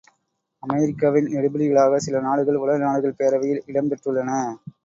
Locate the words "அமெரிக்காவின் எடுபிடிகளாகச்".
0.63-2.05